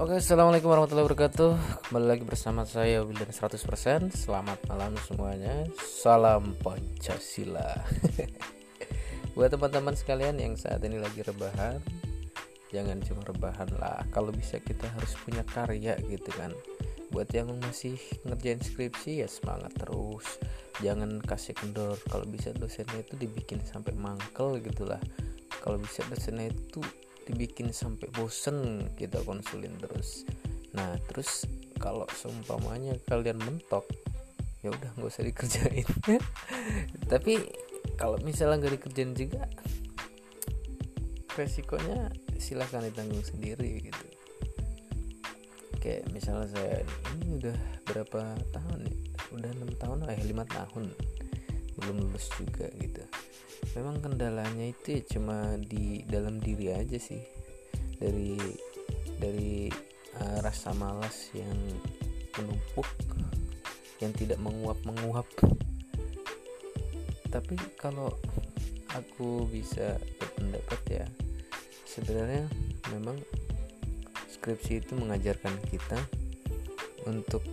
Oke, 0.00 0.16
assalamualaikum 0.16 0.72
warahmatullahi 0.72 1.12
wabarakatuh. 1.12 1.52
Kembali 1.84 2.06
lagi 2.08 2.24
bersama 2.24 2.64
saya 2.64 3.04
Wildan 3.04 3.36
100%. 3.36 4.08
Selamat 4.16 4.56
malam 4.64 4.96
semuanya. 5.04 5.68
Salam 5.76 6.56
Pancasila. 6.64 7.84
Buat 9.36 9.52
teman-teman 9.52 9.92
sekalian 9.92 10.40
yang 10.40 10.56
saat 10.56 10.80
ini 10.88 10.96
lagi 10.96 11.20
rebahan, 11.20 11.84
jangan 12.72 12.96
cuma 13.04 13.28
rebahan 13.28 13.68
lah. 13.76 14.00
Kalau 14.08 14.32
bisa 14.32 14.56
kita 14.56 14.88
harus 14.88 15.12
punya 15.20 15.44
karya 15.44 16.00
gitu 16.08 16.32
kan. 16.32 16.48
Buat 17.12 17.36
yang 17.36 17.52
masih 17.60 18.00
ngerjain 18.24 18.64
skripsi 18.64 19.20
ya 19.20 19.28
semangat 19.28 19.84
terus. 19.84 20.40
Jangan 20.80 21.20
kasih 21.20 21.52
kendor. 21.52 22.00
Kalau 22.08 22.24
bisa 22.24 22.56
dosennya 22.56 23.04
itu 23.04 23.20
dibikin 23.20 23.60
sampai 23.68 23.92
mangkel 23.92 24.64
gitulah. 24.64 25.04
Kalau 25.60 25.76
bisa 25.76 26.00
dosennya 26.08 26.48
itu 26.48 26.80
dibikin 27.28 27.72
sampai 27.74 28.08
bosen 28.12 28.88
kita 28.96 29.20
konsulin 29.24 29.76
terus. 29.80 30.24
Nah 30.76 30.96
terus 31.10 31.44
kalau 31.80 32.04
seumpamanya 32.12 32.96
kalian 33.08 33.40
mentok 33.40 33.88
ya 34.60 34.68
udah 34.72 34.90
nggak 34.96 35.10
usah 35.10 35.24
dikerjain. 35.24 35.88
Tapi 37.12 37.40
kalau 37.96 38.20
misalnya 38.20 38.64
nggak 38.64 38.74
dikerjain 38.80 39.12
juga 39.16 39.48
resikonya 41.36 42.12
silahkan 42.36 42.84
ditanggung 42.84 43.24
sendiri 43.24 43.80
gitu. 43.88 44.06
Kayak 45.80 46.12
misalnya 46.12 46.48
saya 46.52 46.84
ini 47.16 47.40
udah 47.40 47.56
berapa 47.88 48.36
tahun 48.52 48.80
ya? 48.84 48.96
Udah 49.32 49.50
enam 49.56 49.70
tahun 49.80 49.98
eh 50.12 50.20
lima 50.28 50.44
tahun. 50.44 50.92
Belum 51.80 51.96
lulus 52.04 52.28
juga 52.36 52.68
gitu 52.76 53.00
memang 53.76 54.02
kendalanya 54.02 54.70
itu 54.70 55.00
ya 55.00 55.02
cuma 55.16 55.56
di 55.60 56.04
dalam 56.08 56.40
diri 56.40 56.72
aja 56.72 56.96
sih. 56.96 57.20
Dari 58.00 58.36
dari 59.20 59.68
uh, 60.16 60.38
rasa 60.40 60.72
malas 60.72 61.30
yang 61.36 61.56
menumpuk 62.40 62.88
yang 64.00 64.12
tidak 64.16 64.40
menguap 64.40 64.80
menguap 64.88 65.28
tapi 67.30 67.54
kalau 67.78 68.10
aku 68.90 69.46
bisa 69.46 70.00
berpendapat 70.18 70.80
ya 70.90 71.06
sebenarnya 71.86 72.48
memang 72.90 73.14
skripsi 74.26 74.82
itu 74.82 74.98
mengajarkan 74.98 75.54
kita 75.70 76.00
untuk 77.06 77.44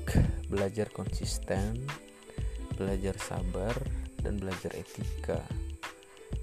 belajar 0.50 0.90
konsisten 0.90 1.78
belajar 2.74 3.14
sabar 3.22 3.76
dan 4.26 4.42
belajar 4.42 4.74
etika 4.74 5.46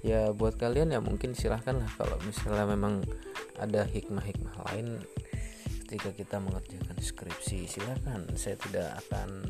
ya 0.05 0.29
buat 0.37 0.61
kalian 0.61 0.93
ya 0.93 1.01
mungkin 1.01 1.33
silahkan 1.33 1.81
lah 1.81 1.89
kalau 1.97 2.13
misalnya 2.21 2.69
memang 2.69 3.01
ada 3.57 3.89
hikmah-hikmah 3.89 4.53
lain 4.69 5.01
ketika 5.85 6.13
kita 6.13 6.37
mengerjakan 6.37 6.97
skripsi 7.01 7.65
silahkan. 7.65 8.21
Saya 8.37 8.53
tidak 8.61 9.01
akan 9.01 9.49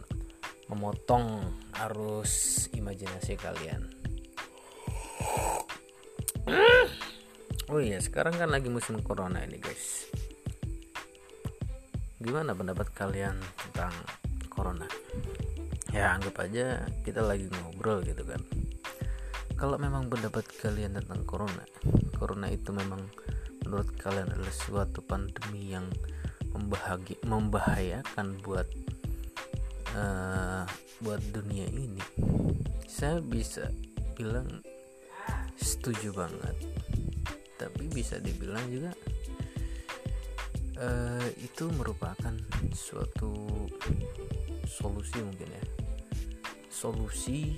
memotong 0.71 1.43
arus 1.91 2.65
imajinasi 2.71 3.35
kalian. 3.35 3.83
Oh 7.67 7.81
iya 7.83 7.99
sekarang 7.99 8.39
kan 8.39 8.47
lagi 8.47 8.71
musim 8.71 9.03
corona 9.03 9.43
ini 9.43 9.59
guys. 9.59 10.07
Gimana 12.23 12.55
pendapat 12.55 12.95
kalian 12.95 13.35
tentang 13.59 13.91
corona? 14.47 14.87
Ya 15.91 16.15
anggap 16.15 16.47
aja 16.47 16.87
kita 17.03 17.19
lagi 17.19 17.51
ngobrol 17.51 17.99
gitu 18.07 18.23
kan 18.23 18.39
kalau 19.55 19.79
memang 19.79 20.11
pendapat 20.11 20.45
kalian 20.59 20.99
tentang 20.99 21.23
corona 21.23 21.63
corona 22.15 22.47
itu 22.51 22.71
memang 22.71 23.01
menurut 23.63 23.89
kalian 23.97 24.29
adalah 24.29 24.53
suatu 24.53 25.01
pandemi 25.01 25.73
yang 25.73 25.89
membahagi, 26.55 27.19
membahayakan 27.27 28.39
buat 28.39 28.67
uh, 29.97 30.63
buat 31.03 31.19
dunia 31.35 31.67
ini 31.67 31.99
saya 32.95 33.19
bisa 33.19 33.67
bilang 34.15 34.47
setuju 35.59 36.15
banget. 36.15 36.55
Tapi 37.55 37.87
bisa 37.91 38.19
dibilang 38.19 38.63
juga 38.71 38.91
uh, 40.79 41.27
itu 41.39 41.67
merupakan 41.75 42.35
suatu 42.71 43.31
solusi 44.63 45.19
mungkin 45.19 45.49
ya. 45.51 45.63
Solusi 46.71 47.51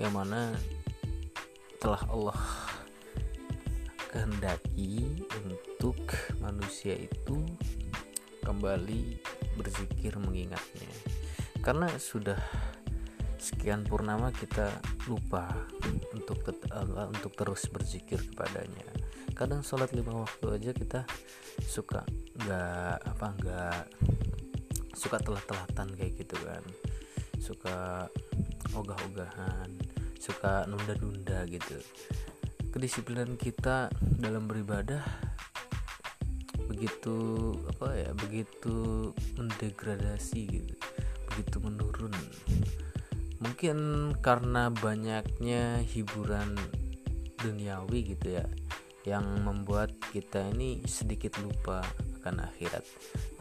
yang 0.00 0.12
mana 0.12 0.56
telah 1.82 2.02
Allah 2.08 2.40
kehendaki 4.12 5.24
untuk 5.42 5.98
manusia 6.38 6.94
itu 6.94 7.42
kembali 8.44 9.18
berzikir 9.56 10.14
mengingatnya. 10.20 10.92
Karena 11.64 11.88
sudah 11.96 12.38
sekian 13.42 13.82
purnama 13.82 14.30
kita 14.30 14.70
lupa 15.10 15.50
untuk 16.14 16.38
Allah 16.70 17.10
untuk 17.10 17.34
terus 17.34 17.66
berzikir 17.66 18.22
kepadanya. 18.30 18.86
Kadang 19.34 19.66
sholat 19.66 19.90
lima 19.96 20.22
waktu 20.22 20.46
aja 20.54 20.70
kita 20.70 21.00
suka 21.66 22.06
nggak 22.44 22.96
apa 23.02 23.26
nggak 23.42 23.82
suka 24.94 25.18
telat-telatan 25.18 25.88
kayak 25.98 26.12
gitu 26.20 26.36
kan. 26.46 26.62
Suka 27.42 28.06
ogah-ogahan 28.76 29.70
suka 30.22 30.64
nunda-nunda 30.70 31.42
gitu. 31.50 31.76
Kedisiplinan 32.72 33.36
kita 33.36 33.92
dalam 34.16 34.48
beribadah 34.48 35.02
begitu 36.70 37.52
apa 37.68 37.92
ya 37.94 38.10
begitu 38.16 39.10
mendegradasi 39.36 40.40
gitu 40.48 40.74
begitu 41.32 41.56
menurun. 41.64 42.14
Mungkin 43.42 43.78
karena 44.22 44.70
banyaknya 44.70 45.82
hiburan 45.82 46.54
duniawi 47.42 48.14
gitu 48.14 48.38
ya 48.38 48.46
yang 49.02 49.42
membuat 49.42 49.90
kita 50.14 50.46
ini 50.54 50.86
sedikit 50.86 51.34
lupa 51.42 51.82
akan 52.22 52.46
akhirat. 52.46 52.86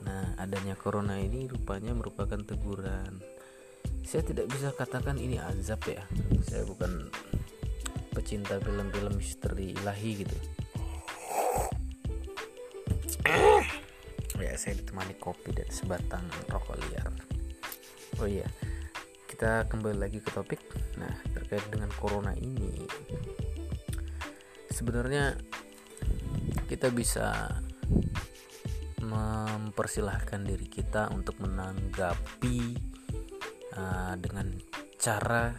Nah 0.02 0.34
adanya 0.41 0.74
corona 0.74 1.22
ini 1.22 1.46
rupanya 1.46 1.94
merupakan 1.94 2.41
teguran 2.41 3.22
saya 4.04 4.22
tidak 4.26 4.46
bisa 4.52 4.74
katakan 4.76 5.18
ini 5.18 5.38
azab 5.40 5.82
ya. 5.88 6.04
Saya 6.46 6.68
bukan 6.68 7.10
pecinta 8.12 8.60
film-film 8.60 9.16
misteri 9.16 9.72
ilahi 9.76 10.12
gitu. 10.26 10.38
Ya 14.42 14.58
saya 14.58 14.76
ditemani 14.82 15.16
kopi 15.22 15.56
dan 15.56 15.70
sebatang 15.72 16.26
rokok 16.52 16.76
liar. 16.90 17.08
Oh 18.20 18.28
iya 18.28 18.50
kita 19.32 19.66
kembali 19.72 19.98
lagi 19.98 20.20
ke 20.20 20.30
topik. 20.34 20.60
Nah 21.00 21.14
terkait 21.34 21.64
dengan 21.72 21.88
corona 21.96 22.36
ini 22.36 22.84
sebenarnya 24.70 25.38
kita 26.66 26.90
bisa 26.90 27.54
mempersilahkan 29.04 30.42
diri 30.42 30.66
kita 30.66 31.12
untuk 31.14 31.38
menanggapi 31.44 32.76
uh, 33.76 34.14
dengan 34.20 34.52
cara 35.00 35.56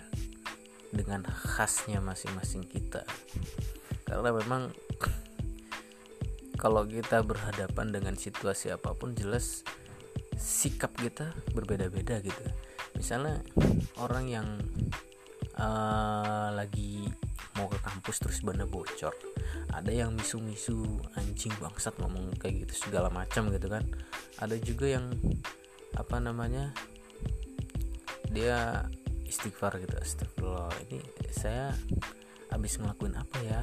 dengan 0.92 1.24
khasnya 1.24 2.04
masing-masing 2.04 2.68
kita. 2.68 3.02
Karena 4.04 4.28
memang 4.28 4.68
kalau 6.60 6.84
kita 6.86 7.24
berhadapan 7.24 7.90
dengan 7.90 8.14
situasi 8.14 8.70
apa 8.70 8.92
pun 8.94 9.16
jelas 9.16 9.64
sikap 10.36 10.92
kita 10.94 11.32
berbeda-beda 11.56 12.20
gitu. 12.20 12.44
Misalnya 12.94 13.40
orang 13.98 14.28
yang 14.28 14.48
uh, 15.56 16.52
lagi 16.52 17.08
mau 17.56 17.68
ke 17.68 17.80
kampus 17.80 18.16
terus 18.22 18.40
banda 18.40 18.64
bocor 18.64 19.12
ada 19.72 19.88
yang 19.92 20.12
misu-misu 20.12 21.00
anjing 21.16 21.52
bangsat 21.60 21.96
ngomong 22.00 22.36
kayak 22.36 22.68
gitu 22.68 22.88
segala 22.88 23.08
macam 23.08 23.48
gitu 23.48 23.66
kan. 23.72 23.84
Ada 24.38 24.60
juga 24.60 25.00
yang 25.00 25.08
apa 25.96 26.16
namanya 26.20 26.72
dia 28.32 28.88
istighfar 29.28 29.76
gitu 29.80 29.96
astagfirullah. 30.00 30.72
Ini 30.88 30.98
saya 31.32 31.72
habis 32.48 32.80
ngelakuin 32.80 33.16
apa 33.16 33.38
ya? 33.44 33.60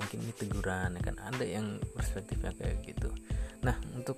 Mungkin 0.00 0.24
ini 0.24 0.32
teguran 0.32 0.96
ya 0.96 1.02
kan? 1.04 1.16
Ada 1.20 1.44
yang 1.44 1.80
perspektifnya 1.92 2.56
kayak 2.56 2.80
gitu. 2.84 3.12
Nah 3.64 3.76
untuk 3.92 4.16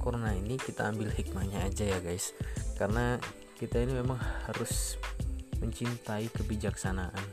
corona 0.00 0.32
ini 0.32 0.56
kita 0.56 0.92
ambil 0.92 1.12
hikmahnya 1.12 1.64
aja 1.68 1.84
ya 1.84 1.98
guys. 2.00 2.32
Karena 2.76 3.20
kita 3.60 3.80
ini 3.80 3.96
memang 3.96 4.16
harus 4.48 4.96
mencintai 5.60 6.32
kebijaksanaan 6.32 7.24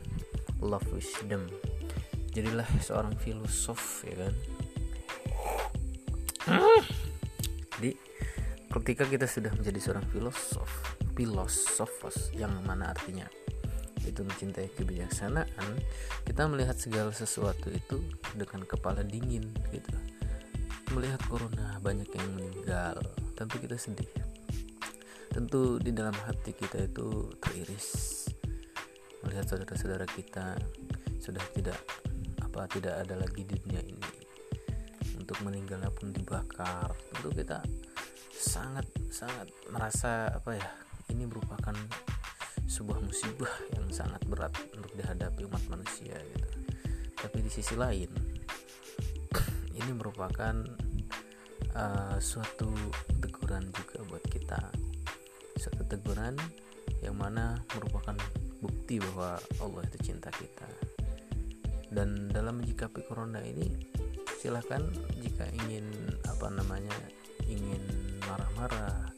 love 0.60 0.84
wisdom. 0.92 1.48
Jadilah 2.32 2.68
seorang 2.84 3.16
filosof 3.16 4.04
ya 4.04 4.28
kan? 4.28 4.34
Jadi 7.78 7.92
ketika 8.68 9.04
kita 9.08 9.24
sudah 9.24 9.52
menjadi 9.56 9.80
seorang 9.80 10.06
filosof 10.12 10.68
filosofos 11.18 12.30
yang 12.30 12.54
mana 12.62 12.94
artinya? 12.94 13.26
Itu 14.06 14.22
mencintai 14.22 14.70
kebijaksanaan. 14.78 15.82
Kita 16.22 16.46
melihat 16.46 16.78
segala 16.78 17.10
sesuatu 17.10 17.74
itu 17.74 17.98
dengan 18.38 18.62
kepala 18.62 19.02
dingin 19.02 19.50
gitu. 19.74 19.98
Melihat 20.94 21.18
corona 21.26 21.82
banyak 21.82 22.06
yang 22.14 22.28
meninggal. 22.38 23.02
Tentu 23.34 23.58
kita 23.58 23.74
sedih. 23.74 24.06
Tentu 25.34 25.82
di 25.82 25.90
dalam 25.90 26.14
hati 26.14 26.54
kita 26.54 26.86
itu 26.86 27.34
teriris. 27.42 28.30
Melihat 29.26 29.50
saudara-saudara 29.50 30.06
kita 30.06 30.54
sudah 31.18 31.42
tidak 31.50 31.82
apa 32.38 32.70
tidak 32.70 32.94
ada 33.02 33.18
lagi 33.18 33.42
di 33.42 33.58
dunia 33.58 33.82
ini. 33.82 34.22
Untuk 35.18 35.42
meninggalnya 35.42 35.90
pun 35.90 36.14
dibakar. 36.14 36.94
Tentu 37.10 37.34
kita 37.34 37.58
sangat 38.30 38.86
sangat 39.10 39.50
merasa 39.68 40.30
apa 40.30 40.54
ya 40.54 40.87
ini 41.12 41.24
merupakan 41.24 41.74
sebuah 42.68 43.00
musibah 43.00 43.54
yang 43.74 43.88
sangat 43.88 44.20
berat 44.28 44.52
untuk 44.76 44.92
dihadapi 44.94 45.48
umat 45.48 45.64
manusia 45.72 46.14
gitu. 46.14 46.48
Tapi 47.18 47.38
di 47.42 47.50
sisi 47.50 47.74
lain 47.74 48.10
ini 49.78 49.90
merupakan 49.96 50.54
uh, 51.74 52.16
suatu 52.20 52.70
teguran 53.18 53.66
juga 53.72 53.98
buat 54.06 54.24
kita. 54.28 54.60
Suatu 55.58 55.82
teguran 55.88 56.38
yang 57.02 57.18
mana 57.18 57.58
merupakan 57.74 58.14
bukti 58.62 59.00
bahwa 59.00 59.38
Allah 59.62 59.82
itu 59.90 60.12
cinta 60.12 60.30
kita. 60.34 60.68
Dan 61.88 62.28
dalam 62.28 62.60
menyikapi 62.60 63.00
corona 63.08 63.40
ini 63.40 63.72
silahkan 64.38 64.84
jika 65.18 65.48
ingin 65.66 65.88
apa 66.28 66.46
namanya 66.52 66.94
ingin 67.48 67.82
marah-marah 68.22 69.10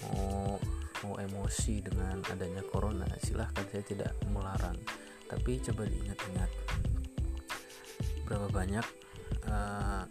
mau 0.00 0.56
mau 1.06 1.14
emosi 1.14 1.78
dengan 1.78 2.18
adanya 2.26 2.62
corona 2.66 3.06
silahkan 3.22 3.62
saya 3.70 3.84
tidak 3.86 4.12
melarang. 4.34 4.74
Tapi 5.28 5.60
coba 5.62 5.86
diingat-ingat 5.86 6.50
berapa 8.26 8.48
banyak 8.50 8.86
uh, 9.48 10.04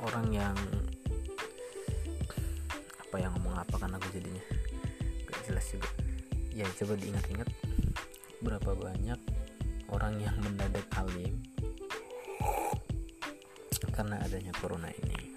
orang 0.00 0.26
yang 0.32 0.56
apa 3.04 3.16
yang 3.18 3.34
ngomong 3.36 3.58
apa 3.58 3.74
kan 3.76 3.90
aku 3.92 4.06
jadinya 4.14 4.44
gak 5.28 5.40
jelas 5.44 5.66
juga. 5.74 5.90
Ya 6.54 6.66
coba 6.80 6.94
diingat-ingat 6.96 7.48
berapa 8.40 8.70
banyak 8.72 9.20
orang 9.92 10.14
yang 10.22 10.36
mendadak 10.40 10.86
alim 10.96 11.36
karena 13.92 14.16
adanya 14.24 14.54
corona 14.56 14.88
ini. 14.88 15.34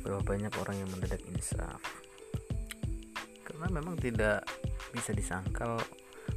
Berapa 0.00 0.22
banyak 0.22 0.52
orang 0.62 0.76
yang 0.80 0.90
mendadak 0.94 1.20
insaf 1.28 2.05
karena 3.66 3.82
memang 3.82 3.98
tidak 3.98 4.46
bisa 4.94 5.10
disangkal 5.10 5.74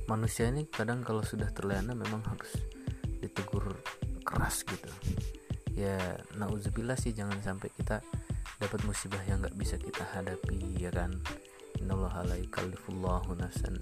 manusia 0.09 0.49
ini 0.49 0.65
kadang 0.65 1.05
kalau 1.05 1.21
sudah 1.21 1.45
terlena 1.53 1.93
memang 1.93 2.25
harus 2.25 2.57
ditegur 3.21 3.69
keras 4.25 4.65
gitu. 4.65 4.89
Ya 5.77 6.17
nauzubillah 6.41 6.97
sih 6.97 7.13
jangan 7.13 7.37
sampai 7.45 7.69
kita 7.69 8.01
dapat 8.57 8.81
musibah 8.81 9.21
yang 9.29 9.45
nggak 9.45 9.53
bisa 9.61 9.77
kita 9.77 10.01
hadapi 10.09 10.73
ya 10.81 10.89
kan? 10.89 11.13
Innallaha 11.77 12.25
la 12.25 12.41
nafsan 13.37 13.77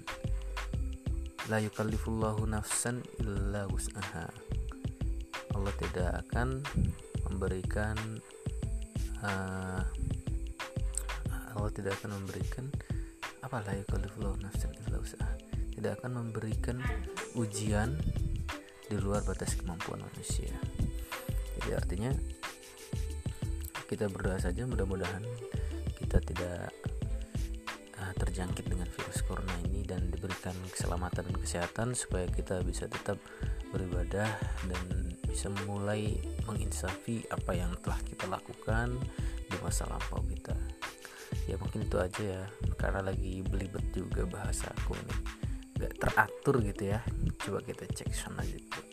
la 1.48 1.56
yukallifullahu 1.64 2.44
nafsan 2.52 3.00
illa 3.16 3.64
wus'aha. 3.72 4.28
Allah 5.56 5.72
tidak 5.80 6.20
akan 6.28 6.60
memberikan 7.32 7.96
uh, 9.24 9.80
Allah 11.56 11.72
tidak 11.72 11.96
akan 12.04 12.12
memberikan 12.12 12.68
apa 13.48 13.64
la 13.64 13.80
yukallifullahu 13.80 14.44
nafsan 14.44 14.76
illa 14.76 15.00
wus'aha 15.00 15.32
tidak 15.72 16.04
akan 16.04 16.20
memberikan 16.20 16.84
ujian 17.32 17.96
di 18.84 18.96
luar 19.00 19.24
batas 19.24 19.56
kemampuan 19.56 20.04
manusia. 20.04 20.52
Jadi 21.56 21.72
artinya 21.72 22.12
kita 23.88 24.12
berdoa 24.12 24.36
saja 24.36 24.68
mudah-mudahan 24.68 25.24
kita 25.96 26.20
tidak 26.28 26.68
uh, 27.96 28.12
terjangkit 28.20 28.68
dengan 28.68 28.84
virus 28.92 29.24
corona 29.24 29.56
ini 29.64 29.80
dan 29.80 30.12
diberikan 30.12 30.52
keselamatan 30.68 31.32
dan 31.32 31.36
kesehatan 31.40 31.88
supaya 31.96 32.28
kita 32.28 32.60
bisa 32.68 32.84
tetap 32.84 33.16
beribadah 33.72 34.28
dan 34.68 34.84
bisa 35.24 35.48
mulai 35.64 36.20
menginsafi 36.44 37.24
apa 37.32 37.56
yang 37.56 37.72
telah 37.80 37.96
kita 38.04 38.28
lakukan 38.28 38.92
di 39.48 39.56
masa 39.64 39.88
lampau 39.88 40.20
kita 40.28 40.77
ya 41.48 41.56
mungkin 41.56 41.88
itu 41.88 41.96
aja 41.96 42.22
ya. 42.22 42.42
Karena 42.76 43.00
lagi 43.00 43.40
belibet 43.42 43.88
juga 43.96 44.28
bahasa 44.28 44.68
aku 44.68 44.92
nih 44.94 45.18
gak 45.80 45.92
teratur 45.96 46.60
gitu 46.60 46.92
ya. 46.92 47.00
Coba 47.40 47.64
kita 47.64 47.88
cek 47.88 48.12
sana 48.12 48.44
gitu 48.44 48.88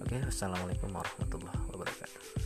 oke 0.00 0.16
assalamualaikum 0.26 0.88
warahmatullahi 0.96 1.60
wabarakatuh 1.68 2.39